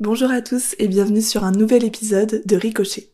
[0.00, 3.13] Bonjour à tous et bienvenue sur un nouvel épisode de Ricochet.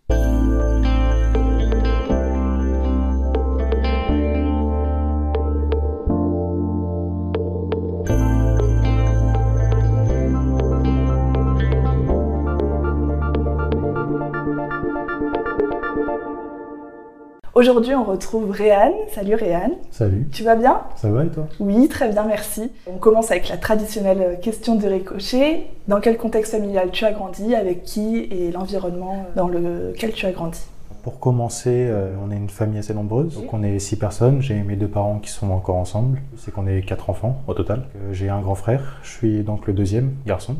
[17.61, 18.95] Aujourd'hui, on retrouve Réane.
[19.13, 19.73] Salut Réane.
[19.91, 20.27] Salut.
[20.33, 20.81] Tu vas bien?
[20.97, 21.47] Ça va et toi?
[21.61, 22.73] Oui, très bien, merci.
[22.87, 25.67] On commence avec la traditionnelle question de ricochet.
[25.87, 27.55] Dans quel contexte familial tu as grandi?
[27.55, 28.17] Avec qui?
[28.17, 30.59] Et l'environnement dans lequel tu as grandi?
[31.03, 33.35] Pour commencer, euh, on est une famille assez nombreuse.
[33.35, 34.41] Donc on est six personnes.
[34.41, 36.23] J'ai mes deux parents qui sont encore ensemble.
[36.39, 37.89] C'est qu'on est quatre enfants au total.
[37.95, 39.01] Euh, J'ai un grand frère.
[39.03, 40.57] Je suis donc le deuxième garçon.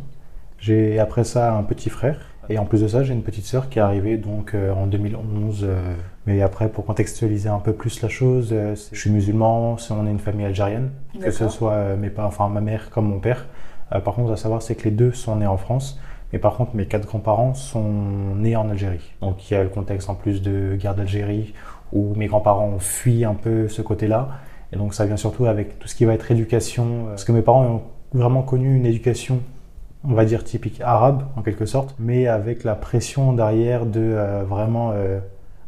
[0.59, 2.19] J'ai après ça un petit frère.
[2.51, 4.89] Et en plus de ça, j'ai une petite sœur qui est arrivée donc euh, en
[4.89, 5.61] 2011.
[5.63, 5.95] euh,
[6.27, 10.11] mais après, pour contextualiser un peu plus la chose, euh, je suis musulman, on est
[10.11, 10.91] une famille algérienne,
[11.23, 13.47] que ce soit mes parents, enfin ma mère comme mon père.
[13.91, 15.99] Par contre, à savoir, c'est que les deux sont nés en France.
[16.33, 17.93] Mais par contre, mes quatre grands-parents sont
[18.37, 19.13] nés en Algérie.
[19.21, 21.55] Donc il y a le contexte en plus de guerre d'Algérie,
[21.93, 24.29] où mes grands-parents ont fui un peu ce côté-là.
[24.73, 27.07] Et donc ça vient surtout avec tout ce qui va être éducation.
[27.07, 29.41] Parce que mes parents ont vraiment connu une éducation,
[30.09, 34.45] on va dire typique arabe en quelque sorte, mais avec la pression derrière de euh,
[34.45, 35.19] vraiment euh,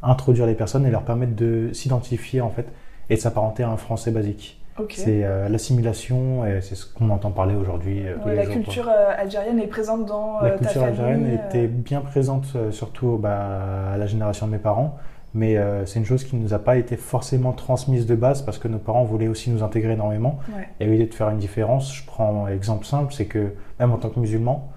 [0.03, 2.67] introduire les personnes et leur permettre de s'identifier en fait
[3.11, 4.59] et de s'apparenter à un français basique.
[4.89, 8.05] C'est euh, l'assimilation et c'est ce qu'on entend parler aujourd'hui.
[8.25, 13.19] Ouais, la jours, culture algérienne est présente dans La culture algérienne était bien présente, surtout
[13.19, 14.99] bah, à la génération de mes parents.
[15.35, 18.43] Mais euh, c'est une chose qui ne nous a pas été forcément transmise de base
[18.43, 20.69] parce que nos parents voulaient aussi nous intégrer énormément Ouais.
[20.79, 21.95] et l'idée de faire une différence.
[21.95, 24.69] Je prends un exemple simple, c'est que même en tant que musulman,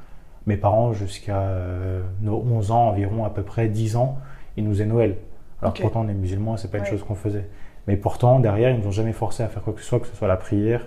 [0.47, 4.17] mes parents, jusqu'à euh, nos 11 ans environ, à peu près 10 ans,
[4.55, 5.17] ils nous faisaient Noël.
[5.61, 7.47] Alors pourtant, on est musulmans, c'est pas une chose qu'on faisait.
[7.87, 10.07] Mais pourtant, derrière, ils nous ont jamais forcé à faire quoi que ce soit, que
[10.07, 10.85] ce soit la prière,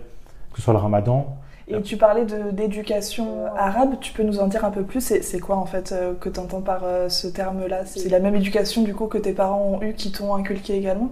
[0.52, 1.36] que ce soit le ramadan.
[1.70, 5.56] Et tu parlais d'éducation arabe, tu peux nous en dire un peu plus C'est quoi
[5.56, 7.84] en fait euh, que tu entends par euh, ce terme-là?
[7.84, 11.11] C'est la même éducation du coup que tes parents ont eu qui t'ont inculqué également?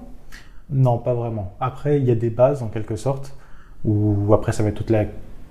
[0.71, 1.53] Non, pas vraiment.
[1.61, 3.34] Après, il y a des bases en quelque sorte,
[3.84, 5.05] où après ça va être toute la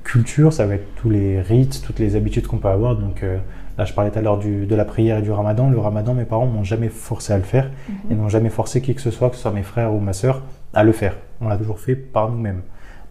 [0.03, 2.95] culture, ça va être tous les rites, toutes les habitudes qu'on peut avoir.
[2.95, 3.37] Donc euh,
[3.77, 5.69] là, je parlais tout à l'heure de la prière et du ramadan.
[5.69, 8.11] Le ramadan, mes parents m'ont jamais forcé à le faire Mhm.
[8.11, 10.13] et n'ont jamais forcé qui que ce soit, que ce soit mes frères ou ma
[10.13, 10.41] sœur,
[10.73, 11.15] à le faire.
[11.41, 12.61] On l'a toujours fait par nous-mêmes.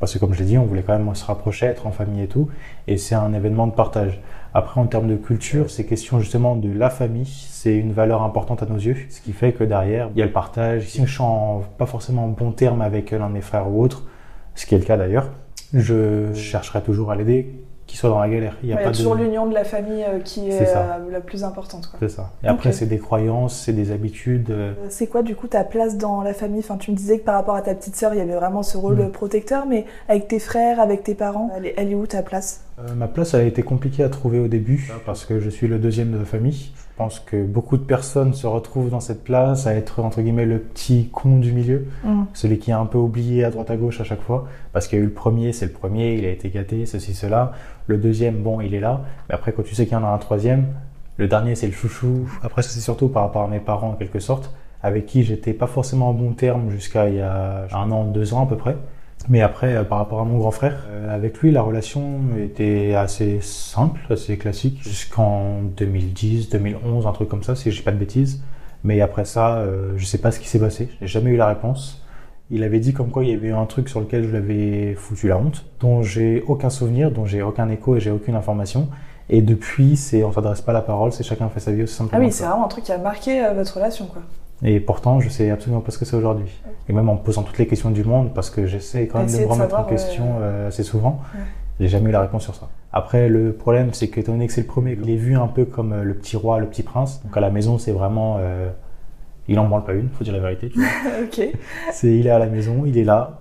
[0.05, 2.21] Parce que comme je l'ai dit, on voulait quand même se rapprocher, être en famille
[2.21, 2.51] et tout.
[2.87, 4.21] Et c'est un événement de partage.
[4.53, 7.25] Après, en termes de culture, c'est question justement de la famille.
[7.25, 8.99] C'est une valeur importante à nos yeux.
[9.09, 10.89] Ce qui fait que derrière, il y a le partage.
[10.89, 11.25] Si je suis
[11.79, 14.03] pas forcément en bon terme avec l'un de mes frères ou autre,
[14.55, 15.31] ce qui est le cas d'ailleurs,
[15.73, 18.57] je chercherai toujours à l'aider, qu'il soit dans la galère.
[18.63, 19.23] Il y a Ouais, pas Il y a toujours de...
[19.23, 21.91] l'union de la famille euh, qui est euh, la plus importante.
[22.01, 22.31] C'est ça.
[22.43, 24.51] Et après, c'est des croyances, c'est des habitudes.
[24.51, 26.61] euh, C'est quoi du coup ta place dans la famille?
[26.61, 28.63] Enfin, tu me disais que par rapport à ta petite sœur, il y avait vraiment
[28.63, 29.11] ce rôle Mm.
[29.11, 32.65] protecteur, mais avec tes frères, avec tes parents, elle est, elle est où ta place?
[32.79, 35.69] Euh, ma place, elle a été compliquée à trouver au début parce que je suis
[35.69, 36.73] le deuxième de la famille.
[36.95, 40.47] Je pense que beaucoup de personnes se retrouvent dans cette place à être entre guillemets
[40.47, 41.89] le petit con du milieu,
[42.35, 45.01] celui qui est un peu oublié à droite à gauche à chaque fois parce qu'il
[45.01, 47.51] y a eu le premier, c'est le premier, il a été gâté, ceci, cela.
[47.89, 49.01] Le deuxième, bon, il est là.
[49.29, 50.67] Mais après, quand tu sais qu'il y en a un troisième,
[51.17, 52.29] le dernier, c'est le chouchou.
[52.45, 55.67] Après, c'est surtout par rapport à mes parents en quelque sorte, avec qui j'étais pas
[55.67, 58.77] forcément en bon terme jusqu'à il y a un an, deux ans à peu près.
[59.29, 62.95] Mais après, euh, par rapport à mon grand frère, euh, avec lui, la relation était
[62.95, 67.93] assez simple, assez classique, jusqu'en 2010, 2011, un truc comme ça, si je dis pas
[67.93, 68.43] de bêtises.
[68.83, 71.47] Mais après ça, euh, je sais pas ce qui s'est passé, j'ai jamais eu la
[71.47, 72.03] réponse.
[72.51, 74.95] Il avait dit comme quoi il y avait eu un truc sur lequel je l'avais
[74.95, 78.89] foutu la honte, dont j'ai aucun souvenir, dont j'ai aucun écho et j'ai aucune information.
[79.31, 81.99] Et depuis, c'est on s'adresse pas la parole, c'est chacun fait sa vie aussi Ah
[82.03, 82.23] simplement.
[82.27, 84.21] oui, c'est vraiment un truc qui a marqué euh, votre relation, quoi.
[84.63, 86.47] Et pourtant, je sais absolument pas ce que c'est aujourd'hui.
[86.89, 89.27] Et même en me posant toutes les questions du monde, parce que j'essaie quand même
[89.29, 91.41] de me remettre en savoir, question euh, assez souvent, Ouais.
[91.81, 92.69] j'ai jamais eu la réponse sur ça.
[92.93, 95.65] Après, le problème, c'est qu'étant donné que c'est le premier, il est vu un peu
[95.65, 97.23] comme euh, le petit roi, le petit prince.
[97.25, 98.37] Donc à la maison, c'est vraiment...
[98.39, 98.71] euh,
[99.49, 100.71] il en branle pas une, faut dire la vérité.
[100.71, 100.89] tu vois.
[101.25, 101.49] ok.
[101.93, 103.41] c'est il est à la maison, il est là,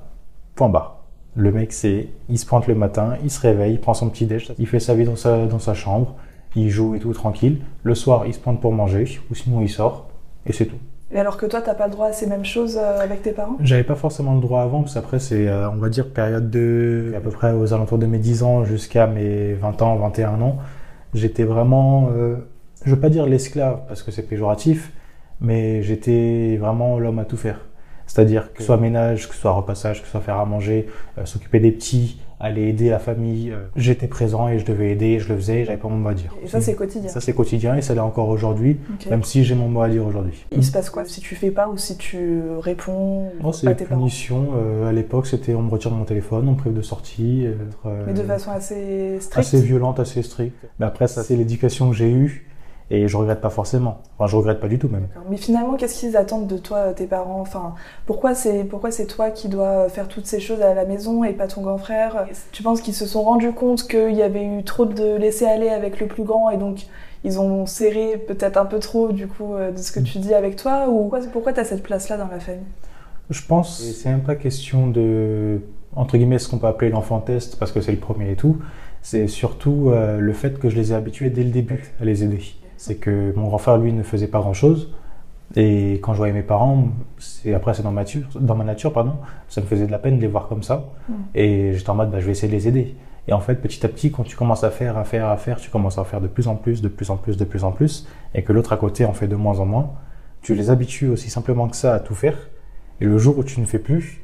[0.55, 1.03] point barre.
[1.35, 4.25] Le mec, c'est, il se pointe le matin, il se réveille, il prend son petit
[4.25, 6.15] déj, il fait sa vie dans sa, dans sa chambre,
[6.55, 7.61] il joue et tout tranquille.
[7.83, 10.09] Le soir, il se pointe pour manger, ou sinon il sort,
[10.45, 10.75] et c'est tout.
[11.13, 13.33] Et alors que toi, t'as pas le droit à ces mêmes choses euh, avec tes
[13.33, 13.57] parents?
[13.61, 17.13] J'avais pas forcément le droit avant, parce qu'après, c'est, euh, on va dire, période de,
[17.15, 20.57] à peu près aux alentours de mes 10 ans jusqu'à mes 20 ans, 21 ans.
[21.13, 22.37] J'étais vraiment, euh,
[22.83, 24.91] je veux pas dire l'esclave, parce que c'est péjoratif,
[25.39, 27.59] mais j'étais vraiment l'homme à tout faire.
[28.07, 30.87] C'est-à-dire que ce soit ménage, que ce soit repassage, que ce soit faire à manger,
[31.19, 33.51] euh, s'occuper des petits, aller aider la famille.
[33.51, 36.13] Euh, j'étais présent et je devais aider, je le faisais, j'avais pas mon mot à
[36.13, 36.35] dire.
[36.43, 38.77] Et ça, c'est quotidien Ça, c'est quotidien et ça l'est encore aujourd'hui,
[39.09, 40.45] même si j'ai mon mot à dire aujourd'hui.
[40.51, 43.75] Il se passe quoi si tu fais pas ou si tu réponds oh, C'est une
[43.75, 44.49] punition.
[44.55, 47.45] Euh, à l'époque, c'était on me retire mon téléphone, on me prive de sortie.
[47.45, 50.57] Euh, Mais de façon assez stricte Assez violente, assez stricte.
[50.79, 52.45] Mais après, ça, c'est l'éducation que j'ai eue.
[52.89, 53.99] Et je regrette pas forcément.
[54.17, 55.07] Enfin, je regrette pas du tout même.
[55.29, 57.39] Mais finalement, qu'est-ce qu'ils attendent de toi, tes parents?
[57.39, 57.75] Enfin,
[58.05, 61.33] pourquoi c'est pourquoi c'est toi qui dois faire toutes ces choses à la maison et
[61.33, 62.27] pas ton grand frère?
[62.51, 65.69] Tu penses qu'ils se sont rendus compte qu'il y avait eu trop de laisser aller
[65.69, 66.85] avec le plus grand et donc
[67.23, 70.33] ils ont serré peut-être un peu trop du coup euh, de ce que tu dis
[70.33, 70.89] avec toi?
[70.89, 72.61] Ou pourquoi tu as cette place là dans la famille?
[73.29, 75.61] Je pense c'est même pas question de
[75.95, 78.57] entre guillemets ce qu'on peut appeler l'enfant test parce que c'est le premier et tout.
[79.01, 82.23] C'est surtout euh, le fait que je les ai habitués dès le début à les
[82.23, 82.41] aider
[82.83, 84.93] c'est que mon grand frère, lui, ne faisait pas grand-chose.
[85.55, 88.91] Et quand je voyais mes parents, c'est après c'est dans ma nature, dans ma nature
[88.91, 89.13] pardon,
[89.47, 90.89] ça me faisait de la peine de les voir comme ça.
[91.07, 91.13] Mm.
[91.33, 92.95] Et j'étais en mode, bah, je vais essayer de les aider.
[93.29, 95.61] Et en fait, petit à petit, quand tu commences à faire, à faire, à faire,
[95.61, 97.63] tu commences à en faire de plus en plus, de plus en plus, de plus
[97.63, 99.91] en plus, et que l'autre à côté en fait de moins en moins,
[100.41, 102.35] tu les habitues aussi simplement que ça à tout faire.
[102.99, 104.22] Et le jour où tu ne fais plus,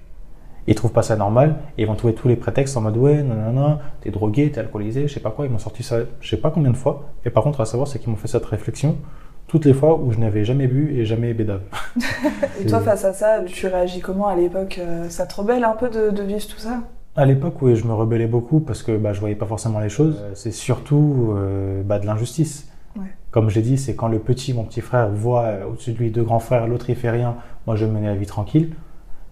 [0.68, 3.24] ils trouvent pas ça normal et ils vont trouver tous les prétextes en mode ouais,
[3.24, 5.46] nanana, t'es drogué, t'es alcoolisé, je sais pas quoi.
[5.46, 7.10] Ils m'ont sorti ça, je sais pas combien de fois.
[7.26, 8.98] Et par contre, à savoir, c'est qu'ils m'ont fait cette réflexion
[9.50, 11.62] toutes les fois où je n'avais jamais bu et jamais bédave.
[12.62, 15.74] et toi, face à ça, tu réagis comment à l'époque euh, Ça te rebelle un
[15.74, 16.84] peu de, vivre tout ça?
[17.16, 19.90] À l'époque, oui, je me rebellais beaucoup parce que bah, je voyais pas forcément les
[19.90, 20.22] choses.
[20.22, 22.68] Euh, c'est surtout euh, bah, de l'injustice.
[23.32, 26.24] Comme j'ai dit, c'est quand le petit, mon petit frère, voit au-dessus de lui deux
[26.24, 27.36] grands frères, l'autre il fait rien,
[27.68, 28.74] moi je menais la vie tranquille.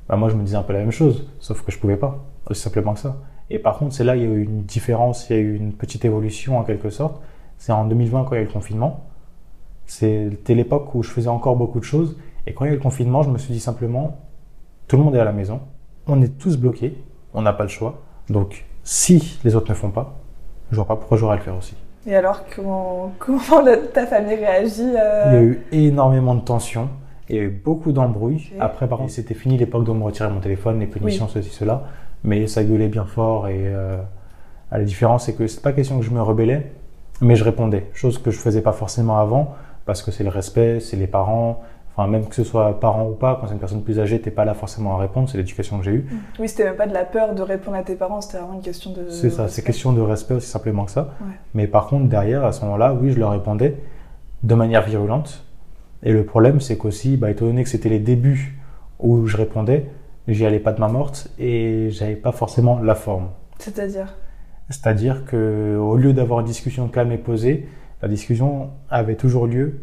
[0.09, 2.23] Bah, moi je me disais un peu la même chose, sauf que je pouvais pas,
[2.49, 3.17] aussi simplement que ça.
[3.49, 5.55] Et par contre, c'est là il y a eu une différence, il y a eu
[5.55, 7.21] une petite évolution en quelque sorte.
[7.57, 9.05] C'est en 2020 quand il y a eu le confinement.
[9.85, 12.17] C'était l'époque où je faisais encore beaucoup de choses.
[12.45, 14.17] Et quand il y a eu le confinement, je me suis dit simplement,
[14.87, 15.61] tout le monde est à la maison,
[16.07, 16.97] on est tous bloqués,
[17.33, 18.01] on n'a pas le choix.
[18.29, 20.17] Donc, si les autres ne font pas,
[20.71, 21.75] je vois pas pourquoi j'aurais à le faire aussi.
[22.05, 23.63] Et alors, comment, comment
[23.93, 25.23] ta famille réagit euh?
[25.27, 26.89] Il y a eu énormément de tensions.
[27.29, 28.51] Il y a eu beaucoup d'embrouilles.
[28.59, 31.83] Après, par contre, c'était fini l'époque de me retirer mon téléphone, les punitions, ceci, cela.
[32.23, 33.47] Mais ça gueulait bien fort.
[33.47, 33.97] Et euh,
[34.71, 36.71] la différence, c'est que c'est pas question que je me rebellais,
[37.21, 37.89] mais je répondais.
[37.93, 41.63] Chose que je faisais pas forcément avant, parce que c'est le respect, c'est les parents.
[41.95, 44.29] Enfin, même que ce soit parents ou pas, quand c'est une personne plus âgée, t'es
[44.29, 46.07] pas là forcément à répondre, c'est l'éducation que j'ai eue.
[46.09, 46.17] Mm.
[46.39, 48.61] Oui, c'était même pas de la peur de répondre à tes parents, c'était vraiment une
[48.61, 49.09] question de.
[49.09, 51.15] C'est ça, c'est question de respect aussi simplement que ça.
[51.55, 53.77] Mais par contre, derrière, à ce moment-là, oui, je leur répondais
[54.43, 55.46] de manière virulente,
[56.07, 58.57] et le problème, c'est qu'aussi, bah, étant donné que c'était les débuts
[58.97, 59.89] où je répondais,
[60.29, 63.27] j'y allais pas de main morte et j'avais pas forcément la forme.
[63.59, 64.15] C'est-à-dire?
[64.69, 67.67] C'est-à-dire que au lieu d'avoir une discussion calme et posée,
[68.01, 69.81] la discussion avait toujours lieu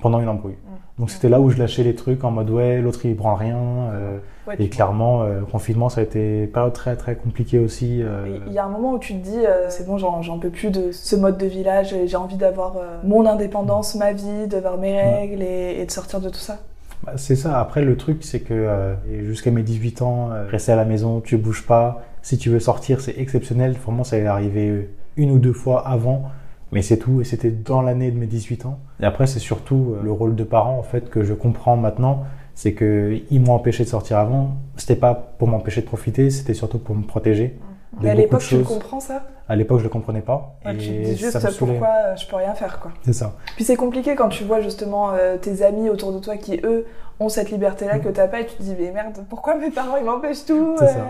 [0.00, 0.54] pendant une embrouille.
[0.98, 3.58] Donc c'était là où je lâchais les trucs en mode ouais, l'autre il prend rien.
[3.58, 4.18] Euh,
[4.58, 8.00] et clairement, euh, confinement, ça a été période très très compliquée aussi.
[8.02, 8.38] Euh.
[8.46, 10.92] Il y a un moment où tu te dis c'est bon, j'en peux plus de
[10.92, 15.84] ce mode de village, j'ai envie d'avoir mon indépendance, ma vie, d'avoir mes règles et,
[15.84, 16.58] de sortir de tout ça.
[17.04, 17.60] Bah, c'est ça.
[17.60, 18.94] Après, le truc, c'est que
[19.24, 22.02] jusqu'à mes 18 ans, rester à la maison, tu bouges pas.
[22.22, 23.76] Si tu veux sortir, c'est exceptionnel.
[23.84, 26.30] Vraiment, ça est arrivé une ou deux fois avant.
[26.72, 28.78] Mais c'est tout, et c'était dans l'année de mes 18 ans.
[29.00, 32.24] Et après, c'est surtout euh, le rôle de parent, en fait, que je comprends maintenant.
[32.54, 34.56] C'est qu'ils m'ont empêché de sortir avant.
[34.76, 37.58] C'était pas pour m'empêcher de profiter, c'était surtout pour me protéger.
[38.00, 39.22] Mais à l'époque, tu le comprends ça?
[39.48, 40.56] À l'époque, je le comprenais pas.
[40.64, 42.90] et tu te dis juste pourquoi euh, je peux rien faire, quoi?
[43.04, 43.34] C'est ça.
[43.54, 46.86] Puis c'est compliqué quand tu vois justement euh, tes amis autour de toi qui, eux,
[47.20, 49.70] ont cette liberté-là que que t'as pas et tu te dis, mais merde, pourquoi mes
[49.70, 51.06] parents, ils m'empêchent tout C'est ça,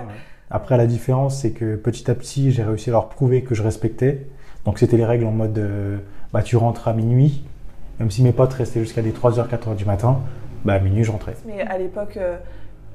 [0.50, 3.62] Après, la différence, c'est que petit à petit, j'ai réussi à leur prouver que je
[3.62, 4.26] respectais
[4.66, 5.96] donc c'était les règles en mode euh,
[6.32, 7.44] bah, tu rentres à minuit,
[8.00, 10.18] même si mes potes restaient jusqu'à des 3h, 4h du matin,
[10.64, 11.36] bah, à minuit je rentrais.
[11.46, 12.36] Mais à l'époque, euh,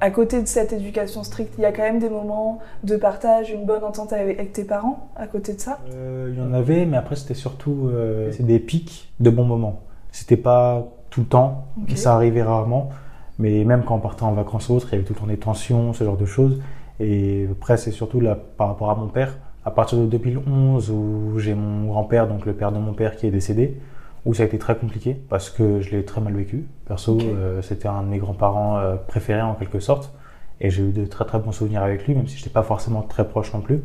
[0.00, 3.50] à côté de cette éducation stricte, il y a quand même des moments de partage,
[3.50, 5.78] une bonne entente avec, tes parents à côté de ça?
[5.94, 7.90] Euh, Il y en avait, mais après c'était surtout
[8.30, 9.80] c'est des pics de bons moments.
[10.12, 12.90] C'était pas tout le temps, ça arrivait rarement.
[13.38, 15.26] Mais même quand on partait en vacances ou autre, il y avait tout le temps
[15.26, 16.60] des tensions, ce genre de choses.
[17.00, 21.38] Et après, c'est surtout là, par rapport à mon père à partir de 2011 où
[21.38, 23.78] j'ai mon grand-père, donc le père de mon père qui est décédé,
[24.24, 26.66] où ça a été très compliqué parce que je l'ai très mal vécu.
[26.86, 30.12] Perso, euh, c'était un de mes grands-parents euh, préférés en quelque sorte.
[30.60, 32.62] Et j'ai eu de très très bons souvenirs avec lui, même si je n'étais pas
[32.62, 33.82] forcément très proche non plus.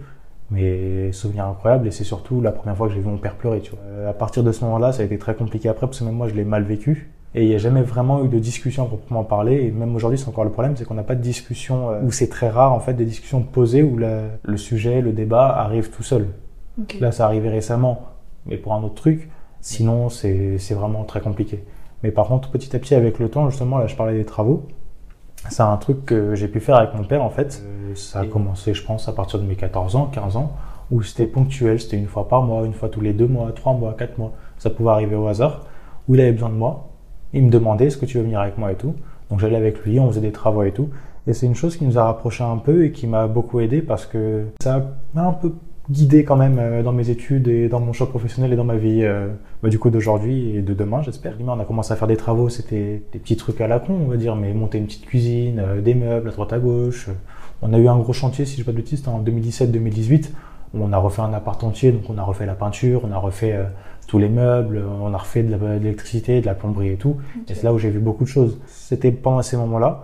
[0.49, 3.61] Mais souvenirs incroyables et c'est surtout la première fois que j'ai vu mon père pleurer.
[3.61, 3.79] Tu vois.
[3.85, 6.15] Euh, à partir de ce moment-là, ça a été très compliqué après parce que même
[6.15, 7.11] moi je l'ai mal vécu.
[7.35, 9.65] Et il n'y a jamais vraiment eu de discussion à proprement parler.
[9.65, 12.11] Et même aujourd'hui, c'est encore le problème, c'est qu'on n'a pas de discussion, euh, ou
[12.11, 16.03] c'est très rare en fait, des discussions posées où le sujet, le débat arrive tout
[16.03, 16.27] seul.
[16.99, 18.03] Là, ça arrivé récemment,
[18.45, 19.29] mais pour un autre truc.
[19.61, 21.63] Sinon, c'est vraiment très compliqué.
[22.03, 24.67] Mais par contre, petit à petit, avec le temps, justement, là, je parlais des travaux.
[25.49, 27.63] C'est un truc que j'ai pu faire avec mon père en fait.
[27.63, 30.51] Euh, ça a commencé, je pense, à partir de mes 14 ans, 15 ans,
[30.91, 33.73] où c'était ponctuel, c'était une fois par mois, une fois tous les deux mois, trois
[33.73, 34.33] mois, quatre mois.
[34.57, 35.65] Ça pouvait arriver au hasard,
[36.07, 36.89] où il avait besoin de moi.
[37.33, 38.95] Il me demandait est-ce que tu veux venir avec moi et tout.
[39.29, 40.89] Donc j'allais avec lui, on faisait des travaux et tout.
[41.27, 43.81] Et c'est une chose qui nous a rapprochés un peu et qui m'a beaucoup aidé
[43.81, 45.53] parce que ça m'a un peu
[45.89, 48.75] guidé quand même euh, dans mes études et dans mon choix professionnel et dans ma
[48.75, 49.27] vie euh,
[49.63, 51.33] bah, du coup d'aujourd'hui et de demain j'espère.
[51.45, 54.09] On a commencé à faire des travaux, c'était des petits trucs à la con on
[54.09, 57.09] va dire, mais monter une petite cuisine, euh, des meubles à droite à gauche.
[57.61, 60.31] On a eu un gros chantier si je ne pas de bêtises, en 2017-2018
[60.73, 63.57] on a refait un appart entier, donc on a refait la peinture, on a refait
[64.07, 67.17] tous les meubles, on a refait de l'électricité, de la plomberie et tout.
[67.49, 68.59] Et c'est là où j'ai vu beaucoup de choses.
[68.67, 70.03] C'était pendant ces moments-là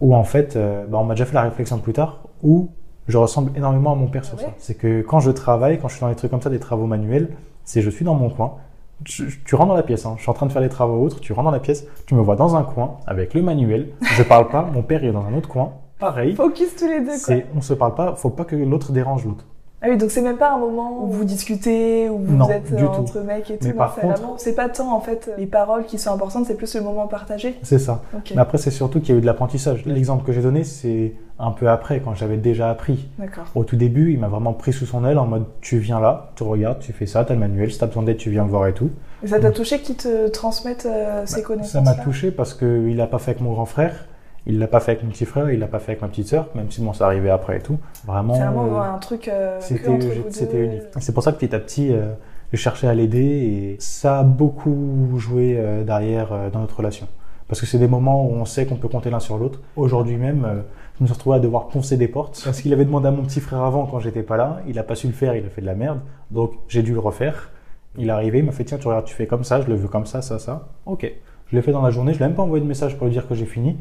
[0.00, 2.68] où en fait, bah, on m'a déjà fait la réflexion plus tard, où
[3.08, 4.48] je ressemble énormément à mon père sur ah ça.
[4.58, 6.86] C'est que quand je travaille, quand je suis dans des trucs comme ça, des travaux
[6.86, 7.30] manuels,
[7.64, 8.56] c'est je suis dans mon coin.
[9.04, 10.14] tu rentres dans la pièce, hein.
[10.16, 12.14] je suis en train de faire les travaux autres, tu rentres dans la pièce, tu
[12.14, 15.24] me vois dans un coin avec le manuel, je parle pas, mon père est dans
[15.24, 16.34] un autre coin, pareil.
[16.34, 17.44] Focus tous les deux.
[17.54, 19.44] On se parle pas, faut pas que l'autre dérange l'autre.
[19.82, 22.86] Ah oui, donc c'est même pas un moment où vous discutez, où vous êtes euh,
[22.86, 23.66] entre mecs et tout.
[23.66, 26.74] Mais par contre, c'est pas tant en fait les paroles qui sont importantes, c'est plus
[26.74, 27.56] le moment partagé.
[27.62, 28.02] C'est ça.
[28.34, 29.84] Mais après, c'est surtout qu'il y a eu de l'apprentissage.
[29.84, 33.10] L'exemple que j'ai donné, c'est un peu après, quand j'avais déjà appris.
[33.54, 36.30] Au tout début, il m'a vraiment pris sous son aile en mode tu viens là,
[36.36, 38.50] tu regardes, tu fais ça, t'as le manuel, si t'as besoin d'aide, tu viens me
[38.50, 38.90] voir et tout.
[39.22, 42.54] Et ça t'a touché qu'il te transmette euh, ses bah, connaissances Ça m'a touché parce
[42.54, 44.06] qu'il n'a pas fait avec mon grand frère.
[44.48, 46.28] Il l'a pas fait avec mon petit frère, il l'a pas fait avec ma petite
[46.28, 47.78] sœur, même si bon, ça arrivait après et tout.
[48.06, 48.34] Vraiment.
[48.34, 49.26] C'est vraiment euh, un truc.
[49.26, 50.82] Euh, c'était unique.
[51.00, 52.12] C'est pour ça que petit à petit, euh,
[52.52, 57.08] je cherchais à l'aider et ça a beaucoup joué derrière dans notre relation.
[57.48, 59.60] Parce que c'est des moments où on sait qu'on peut compter l'un sur l'autre.
[59.74, 60.62] Aujourd'hui même,
[60.96, 63.22] je me suis retrouvé à devoir poncer des portes parce qu'il avait demandé à mon
[63.22, 64.60] petit frère avant quand j'étais pas là.
[64.68, 66.00] Il a pas su le faire, il a fait de la merde.
[66.30, 67.50] Donc j'ai dû le refaire.
[67.98, 69.74] Il est arrivé, il m'a fait tiens, tu regardes, tu fais comme ça, je le
[69.74, 70.68] veux comme ça, ça, ça.
[70.84, 71.10] Ok.
[71.48, 73.12] Je l'ai fait dans la journée, je l'ai même pas envoyé de message pour lui
[73.12, 73.76] dire que j'ai fini.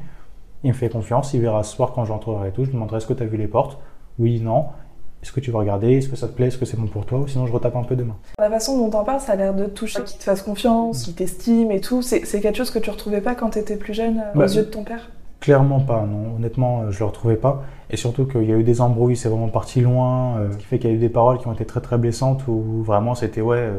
[0.66, 2.64] Il me fait confiance, il verra ce soir quand j'entrerai et tout.
[2.64, 3.78] Je lui demanderai est-ce que tu as vu les portes?
[4.18, 4.66] Oui, non.
[5.22, 6.00] Est-ce que tu veux regarder?
[6.00, 6.48] Est-ce que ça te plaît?
[6.48, 7.20] Est-ce que c'est bon pour toi?
[7.20, 8.16] Ou sinon je retape un peu demain.
[8.40, 11.14] La façon dont t'en parles, ça a l'air de toucher, qu'il te fasse confiance, qu'il
[11.14, 12.02] t'estime et tout.
[12.02, 14.48] C'est quelque chose que tu retrouvais pas quand tu étais plus jeune euh, aux bah,
[14.48, 15.12] yeux de ton père?
[15.40, 16.38] Clairement pas, non.
[16.38, 17.62] Honnêtement, euh, je le retrouvais pas.
[17.92, 20.40] Et surtout qu'il y a eu des embrouilles, c'est vraiment parti loin.
[20.40, 22.00] Euh, ce qui fait qu'il y a eu des paroles qui ont été très très
[22.00, 23.72] blessantes où vraiment c'était ouais,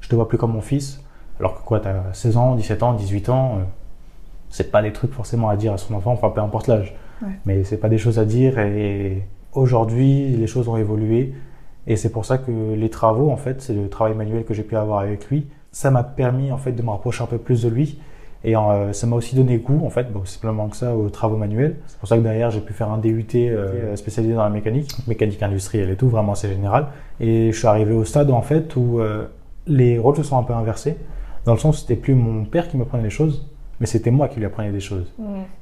[0.00, 1.00] je te vois plus comme mon fils.
[1.40, 3.58] Alors que quoi, t'as 16 ans, 17 ans, 18 ans
[4.56, 6.94] c'est pas des trucs forcément à dire à son enfant, enfin peu importe l'âge.
[7.44, 9.22] Mais c'est pas des choses à dire et
[9.52, 11.34] aujourd'hui les choses ont évolué.
[11.86, 14.62] Et c'est pour ça que les travaux en fait, c'est le travail manuel que j'ai
[14.62, 17.62] pu avoir avec lui, ça m'a permis en fait de me rapprocher un peu plus
[17.62, 17.98] de lui.
[18.44, 21.36] Et euh, ça m'a aussi donné goût en fait, bon, simplement que ça aux travaux
[21.36, 21.76] manuels.
[21.86, 24.90] C'est pour ça que derrière j'ai pu faire un DUT euh, spécialisé dans la mécanique,
[25.06, 26.86] mécanique industrielle et tout, vraiment c'est général.
[27.20, 29.26] Et je suis arrivé au stade en fait où euh,
[29.66, 30.96] les rôles se sont un peu inversés,
[31.44, 33.46] dans le sens c'était plus mon père qui me prenait les choses,
[33.80, 35.12] mais c'était moi qui lui apprenais des choses.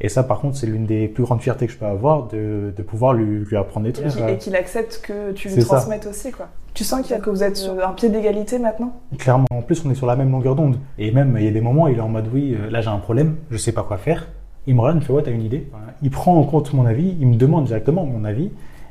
[0.00, 2.72] Et ça, par contre, c'est l'une des plus grandes fiertés que je peux avoir de,
[2.76, 4.06] de pouvoir lui, lui, apprendre des trucs.
[4.28, 6.48] Et qu'il accepte que tu lui transmettes aussi, quoi.
[6.74, 8.92] Tu sens qu'il que vous êtes sur un pied d'égalité maintenant?
[9.16, 9.46] Clairement.
[9.52, 10.76] En plus, on est sur la même longueur d'onde.
[10.98, 12.88] Et même, il y a des moments, il est en mode oui, euh, là j'ai
[12.88, 14.26] un problème, je sais pas quoi faire.
[14.66, 15.68] Il me regarde, il me fait ouais, t'as une idée
[16.02, 18.50] Il prend en compte mon avis, il me demande directement mon avis.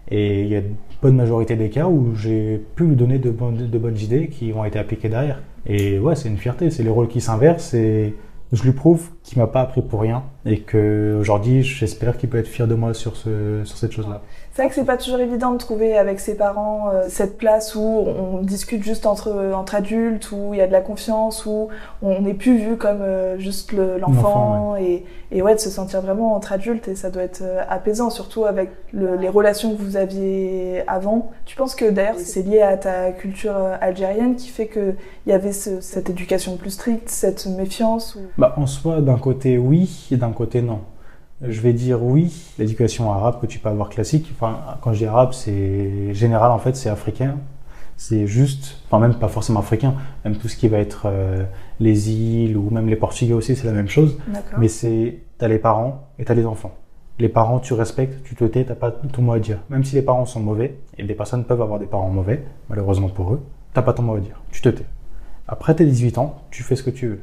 [0.10, 3.32] Et il y a une bonne majorité des cas où j'ai pu lui donner de
[3.32, 5.42] bonnes, de bonnes idées qui ont été appliquées derrière.
[5.66, 8.16] Et ouais, c'est une fierté, c'est les rôles qui s'inversent et
[8.54, 12.38] je lui prouve qu'il m'a pas appris pour rien et que aujourd'hui j'espère qu'il peut
[12.38, 14.22] être fier de moi sur, ce, sur cette chose-là.
[14.52, 17.74] C'est vrai que c'est pas toujours évident de trouver avec ses parents euh, cette place
[17.74, 21.70] où on discute juste entre, entre adultes, où il y a de la confiance, où
[22.04, 26.36] on n'est plus vu comme euh, juste l'enfant et, et ouais, de se sentir vraiment
[26.36, 30.84] entre adultes et ça doit être euh, apaisant, surtout avec les relations que vous aviez
[30.88, 31.32] avant.
[31.46, 35.54] Tu penses que d'ailleurs c'est lié à ta culture algérienne qui fait qu'il y avait
[35.54, 38.20] cette éducation plus stricte, cette méfiance ou...
[38.38, 40.82] bah, En soi, d'un côté oui et d'un côté non.
[41.42, 44.32] Je vais dire oui, l'éducation arabe que tu peux avoir classique.
[44.34, 47.38] Enfin, quand je dis arabe, c'est général en fait, c'est africain.
[47.96, 49.94] C'est juste, enfin même pas forcément africain,
[50.26, 51.44] même tout ce qui va être euh,
[51.80, 54.18] les îles ou même les Portugais aussi, c'est la même chose.
[54.58, 56.74] Mais c'est, t'as les parents et t'as les enfants.
[57.20, 59.60] Les parents, tu respectes, tu te tais, t'as pas ton mot à dire.
[59.70, 63.10] Même si les parents sont mauvais, et des personnes peuvent avoir des parents mauvais, malheureusement
[63.10, 63.44] pour eux,
[63.76, 64.42] t'as pas ton mot à dire.
[64.52, 64.86] Tu te tais.
[65.48, 67.22] Après tes 18 ans, tu fais ce que tu veux.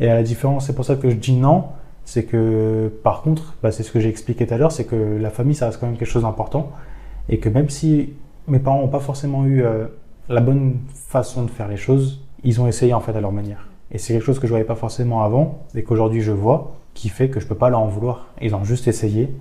[0.00, 1.64] Et à la différence, c'est pour ça que je dis non,
[2.04, 4.96] c'est que par contre, bah, c'est ce que j'ai expliqué tout à l'heure, c'est que
[4.96, 6.72] la famille, ça reste quand même quelque chose d'important.
[7.28, 8.14] Et que même si
[8.48, 9.86] mes parents n'ont pas forcément eu euh,
[10.28, 13.68] la bonne façon de faire les choses, ils ont essayé en fait à leur manière.
[13.92, 17.08] Et c'est quelque chose que je voyais pas forcément avant et qu'aujourd'hui je vois, qui
[17.08, 18.28] fait que je peux pas leur en vouloir.
[18.40, 19.32] Ils ont juste essayé,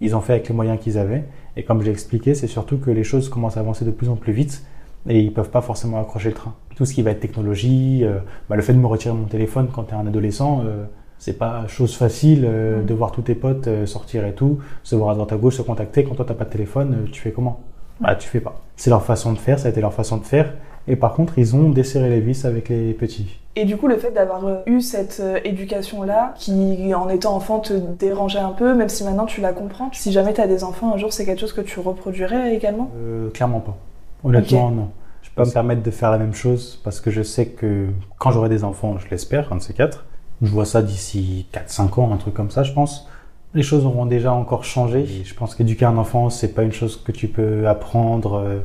[0.00, 1.24] ils ont fait avec les moyens qu'ils avaient.
[1.56, 4.16] Et comme j'ai expliqué, c'est surtout que les choses commencent à avancer de plus en
[4.16, 4.64] plus vite
[5.08, 6.54] et ils peuvent pas forcément accrocher le train.
[6.80, 9.68] Tout ce qui va être technologie, euh, bah, le fait de me retirer mon téléphone
[9.70, 10.84] quand tu es un adolescent, euh,
[11.18, 12.86] C'est pas chose facile euh, Mm.
[12.86, 15.56] de voir tous tes potes euh, sortir et tout, se voir à droite à gauche,
[15.56, 16.04] se contacter.
[16.04, 17.60] Quand toi t'as pas de téléphone, euh, tu fais comment?
[18.00, 18.62] Bah tu fais pas.
[18.76, 20.54] C'est leur façon de faire, ça a été leur façon de faire.
[20.88, 23.38] Et par contre, ils ont desserré les vis avec les petits.
[23.56, 28.38] Et du coup, le fait d'avoir eu cette éducation-là, qui en étant enfant te dérangeait
[28.38, 30.96] un peu, même si maintenant tu la comprends, si jamais tu as des enfants un
[30.96, 32.88] jour, c'est quelque chose que tu reproduirais également?
[33.34, 33.76] Clairement pas.
[34.24, 34.88] Honnêtement, non.
[35.30, 37.88] Je peux pas me permettre de faire la même chose parce que je sais que
[38.18, 40.04] quand j'aurai des enfants, je l'espère, un de ces quatre,
[40.42, 43.06] je vois ça d'ici 4-5 ans, un truc comme ça, je pense.
[43.54, 45.00] Les choses auront déjà encore changé.
[45.02, 48.58] Et je pense qu'éduquer un enfant, c'est pas une chose que tu peux apprendre euh,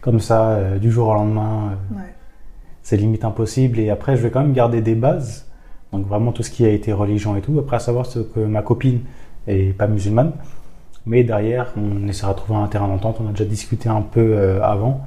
[0.00, 1.72] comme ça euh, du jour au lendemain.
[1.92, 2.14] euh, Ouais.
[2.82, 3.78] c'est limite impossible.
[3.78, 5.46] Et après, je vais quand même garder des bases.
[5.92, 7.58] Donc vraiment tout ce qui a été religion et tout.
[7.58, 9.00] Après, à savoir ce que ma copine
[9.46, 10.32] est pas musulmane.
[11.06, 13.18] Mais derrière, on essaiera de trouver un terrain d'entente.
[13.24, 15.00] On a déjà discuté un peu euh, avant.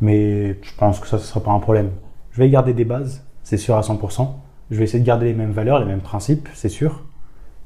[0.00, 1.90] Mais je pense que ça, ce sera pas un problème.
[2.32, 4.28] Je vais garder des bases, c'est sûr à 100%.
[4.70, 7.02] Je vais essayer de garder les mêmes valeurs, les mêmes principes, c'est sûr.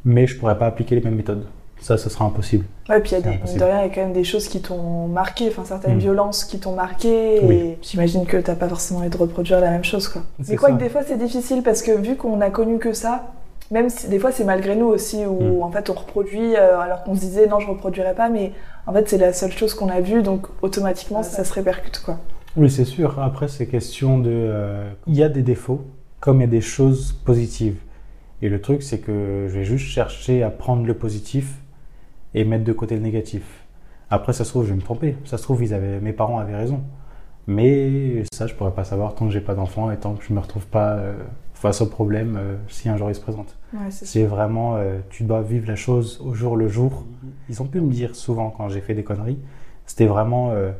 [0.05, 1.47] Mais je pourrais pas appliquer les mêmes méthodes.
[1.81, 2.65] Ça, ce sera impossible.
[2.89, 3.59] Ouais, puis il y a des, impossible.
[3.61, 6.01] de rien, il y a quand même des choses qui t'ont marqué, enfin certaines Mm.
[6.01, 7.55] violences qui t'ont marqué, Oui.
[7.57, 10.23] et j'imagine que t'as pas forcément envie de reproduire la même chose, quoi.
[10.49, 10.75] Mais quoi ça.
[10.77, 13.33] que des fois c'est difficile parce que vu qu'on a connu que ça,
[13.73, 15.63] même si des fois c'est malgré nous aussi, où Mm.
[15.63, 18.53] en fait on reproduit euh, alors qu'on se disait non je reproduirai pas, mais
[18.87, 22.19] en fait c'est la seule chose qu'on a vue, donc automatiquement ça se répercute, quoi.
[22.55, 23.19] Oui, c'est sûr.
[23.19, 24.31] Après, c'est question de.
[24.31, 25.81] euh, Il y a des défauts,
[26.21, 27.79] comme il y a des choses positives.
[28.43, 31.55] Et le truc, c'est que je vais juste chercher à prendre le positif
[32.35, 33.43] et mettre de côté le négatif.
[34.11, 35.17] Après, ça se trouve, je vais me tromper.
[35.25, 36.83] Ça se trouve, ils avaient, mes parents avaient raison.
[37.47, 40.33] Mais ça, je pourrais pas savoir tant que j'ai pas d'enfant et tant que je
[40.35, 41.15] me retrouve pas euh,
[41.63, 43.57] face au problème euh, si un jour il se présente.
[43.73, 47.05] Ouais, c'est vraiment, euh, tu dois vivre la chose au jour le jour.
[47.49, 49.39] Ils ont pu me dire souvent quand j'ai fait des conneries,
[49.87, 50.73] c'était vraiment, euh,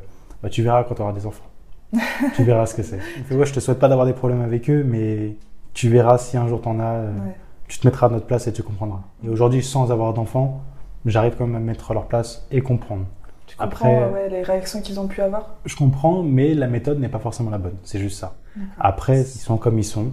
[0.43, 1.45] bah, tu verras quand tu auras des enfants.
[2.35, 2.99] tu verras ce que c'est.
[3.31, 5.35] Ouais, je te souhaite pas d'avoir des problèmes avec eux, mais
[5.73, 7.35] tu verras si un jour t'en as, euh, Ouais.
[7.69, 8.99] tu te mettras à notre place et tu comprendras.
[9.25, 10.61] Et aujourd'hui, sans avoir d'enfants,
[11.05, 13.05] j'arrive quand même à me mettre à leur place et comprendre.
[13.47, 15.51] Tu Après- ouais, les réactions qu'ils ont pu avoir?
[15.65, 17.75] Je comprends, mais la méthode n'est pas forcément la bonne.
[17.83, 18.35] C'est juste ça.
[18.79, 20.07] Après, ils sont comme ils sont.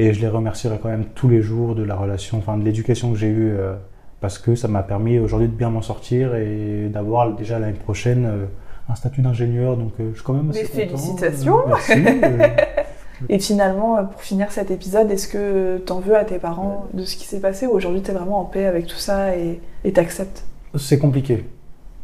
[0.00, 3.12] Et je les remercierai quand même tous les jours de la relation, enfin de l'éducation
[3.12, 3.74] que j'ai eue, euh,
[4.20, 8.24] parce que ça m'a permis aujourd'hui de bien m'en sortir et d'avoir déjà l'année prochaine
[8.24, 8.46] euh,
[8.88, 9.76] un statut d'ingénieur.
[9.76, 10.96] Donc euh, je suis quand même assez Des content.
[10.96, 11.56] félicitations.
[11.66, 11.92] Merci.
[13.28, 17.16] Et finalement, pour finir cet épisode, est-ce que t'en veux à tes parents de ce
[17.16, 19.60] qui s'est passé ou aujourd'hui t'es vraiment en paix avec tout ça et
[19.92, 20.46] t'acceptes?
[20.78, 21.44] C'est compliqué.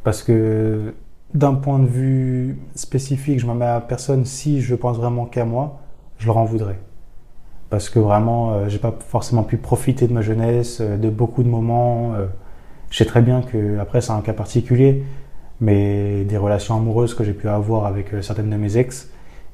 [0.04, 0.92] Parce que
[1.32, 4.26] d'un point de vue spécifique, je me mets à personne.
[4.26, 5.80] Si je pense vraiment qu'à moi,
[6.18, 6.78] je leur en voudrais.
[7.70, 11.42] Parce que vraiment, euh, j'ai pas forcément pu profiter de ma jeunesse, euh, de beaucoup
[11.42, 12.14] de moments.
[12.14, 12.26] euh,
[12.90, 15.02] je sais très bien que après c'est un cas particulier,
[15.60, 19.10] mais des relations amoureuses que j'ai pu avoir avec euh, certaines de mes ex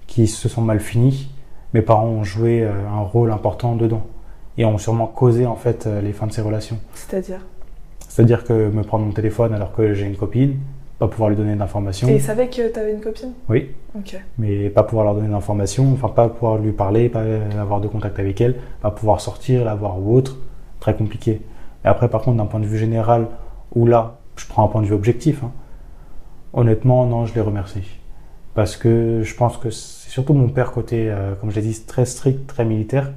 [0.06, 1.30] qui se sont mal finies,
[1.72, 4.02] mes parents ont joué un rôle important dedans
[4.58, 6.78] et ont sûrement causé en fait les fins de ces relations.
[6.92, 7.40] C'est-à-dire?
[8.08, 10.56] C'est-à-dire que me prendre mon téléphone alors que j'ai une copine,
[11.02, 12.06] pas pouvoir lui donner d'informations.
[12.06, 13.32] Et ils savaient que t'avais une copine?
[13.48, 14.16] Oui, Ok.
[14.38, 17.24] mais pas pouvoir leur donner d'informations, enfin pas pouvoir lui parler, pas
[17.60, 20.38] avoir de contact avec elle, pas pouvoir sortir, la voir ou autre,
[20.78, 21.40] très compliqué.
[21.84, 23.26] Et après, par contre, d'un point de vue général,
[23.74, 25.50] où là, je prends un point de vue objectif, hein,
[26.52, 27.82] honnêtement, non, je les remercie.
[28.54, 31.82] Parce que je pense que c'est surtout mon père côté, euh, comme je l'ai dit,
[31.84, 33.10] très strict, très militaire.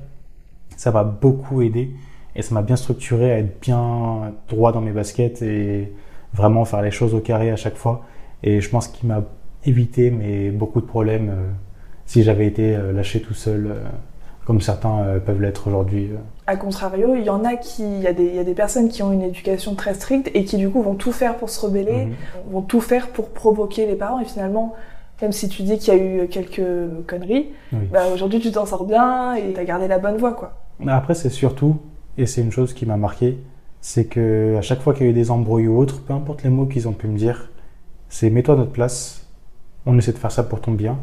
[0.75, 1.91] Ça m'a beaucoup aidé
[2.35, 5.93] et ça m'a bien structuré à être bien droit dans mes baskets et
[6.33, 8.03] vraiment faire les choses au carré à chaque fois.
[8.43, 9.21] Et je pense qu'il m'a
[9.65, 11.51] évité mais beaucoup de problèmes euh,
[12.05, 13.75] si j'avais été euh, lâché tout seul, euh,
[14.45, 16.11] comme certains euh, peuvent l'être aujourd'hui.
[16.45, 18.53] A contrario, il y en a qui, il y, a des- il y a des
[18.53, 21.49] personnes qui ont une éducation très stricte et qui du coup vont tout faire pour
[21.49, 22.13] se rebeller, Mhm.
[22.51, 24.73] vont tout faire pour provoquer les parents et finalement,
[25.21, 26.61] même si tu dis qu'il y a eu quelques
[27.07, 27.87] conneries, Oui.
[27.91, 30.53] bah aujourd'hui tu t'en sors bien et t'as gardé la bonne voie quoi.
[30.87, 31.77] Après, c'est surtout,
[32.17, 33.39] et c'est une chose qui m'a marqué,
[33.87, 36.41] c'est que à chaque fois qu'il y a eu des embrouilles ou autres, peu importe
[36.41, 37.51] les mots qu'ils ont pu me dire,
[38.09, 39.27] c'est mets-toi à notre place,
[39.85, 40.97] on essaie de faire ça pour ton bien.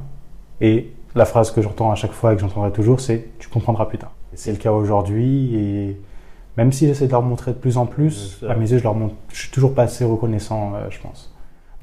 [0.60, 3.86] Et la phrase que j'entends à chaque fois et que j'entendrai toujours, c'est tu comprendras
[3.86, 4.10] plus tard.
[4.34, 5.96] C'est le cas aujourd'hui et
[6.56, 8.96] même si j'essaie de leur montrer de plus en plus, à mes yeux, je leur
[8.96, 11.32] montre, je suis toujours pas assez reconnaissant, euh, je pense.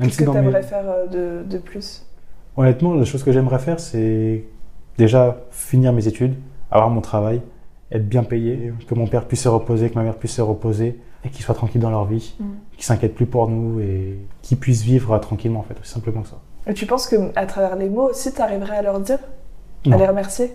[0.02, 2.06] Qu'est-ce si que dans mes- t'aimerais faire euh, de, de plus?
[2.58, 4.44] Honnêtement, la chose que j'aimerais faire, c'est
[4.98, 6.36] déjà finir mes études,
[6.72, 7.42] avoir mon travail,
[7.92, 11.00] être bien payé, que mon père puisse se reposer, que ma mère puisse se reposer,
[11.26, 12.44] et qu'ils soient tranquilles dans leur vie, Mm.
[12.76, 16.28] qu'ils s'inquiètent plus pour nous et qu'ils puissent vivre tranquillement, en fait, aussi simplement que
[16.30, 16.40] ça.
[16.68, 19.20] Et tu penses que à travers les mots aussi t'arriverais à leur dire?
[19.92, 20.52] À les remercier?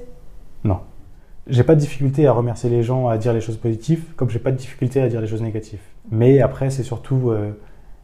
[0.65, 0.79] Non.
[1.47, 4.39] J'ai pas de difficulté à remercier les gens, à dire les choses positives, comme j'ai
[4.39, 5.81] pas de difficulté à dire les choses négatives.
[6.11, 7.51] Mais après, c'est surtout euh,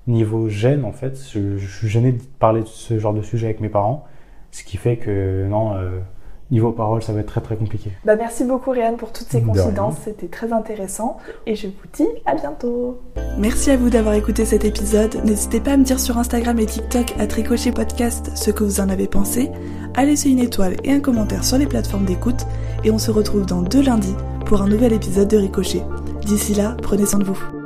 [0.07, 1.19] niveau gêne, en fait.
[1.33, 4.05] Je, je suis gêné de parler de ce genre de sujet avec mes parents,
[4.51, 6.01] ce qui fait que non, euh,
[6.51, 7.91] niveau parole, ça va être très très compliqué.
[8.05, 12.09] Bah, merci beaucoup Réanne pour toutes ces confidences, c'était très intéressant et je vous dis
[12.27, 13.01] à bientôt.
[13.39, 15.21] Merci à vous d'avoir écouté cet épisode.
[15.25, 18.81] N'hésitez pas à me dire sur Instagram et TikTok à Tricochet Podcast ce que vous
[18.81, 19.51] en avez pensé,
[19.95, 22.47] à laisser une étoile et un commentaire sur les plateformes d'écoute
[22.85, 24.15] et on se retrouve dans deux lundis
[24.47, 25.83] pour un nouvel épisode de Ricochet.
[26.25, 27.60] D'ici là, prenez soin de vous.